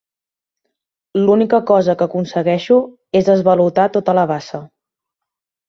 L'única 1.27 1.59
cosa 1.73 1.95
que 1.99 2.03
aconsegueixo 2.07 2.79
és 3.21 3.31
esvalotar 3.37 3.89
tota 3.99 4.19
la 4.23 4.27
bassa. 4.35 4.67